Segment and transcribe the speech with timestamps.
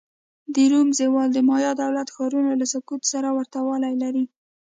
[0.53, 4.23] د روم زوال د مایا دولت ښارونو له سقوط سره ورته والی لري.